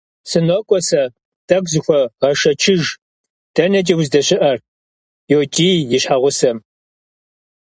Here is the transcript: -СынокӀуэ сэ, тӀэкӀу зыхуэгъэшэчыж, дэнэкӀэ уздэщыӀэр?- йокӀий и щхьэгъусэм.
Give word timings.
-СынокӀуэ 0.29 0.79
сэ, 0.87 1.03
тӀэкӀу 1.47 1.69
зыхуэгъэшэчыж, 1.71 2.83
дэнэкӀэ 3.53 3.95
уздэщыӀэр?- 3.99 4.57
йокӀий 5.31 5.77
и 5.95 5.97
щхьэгъусэм. 6.01 6.57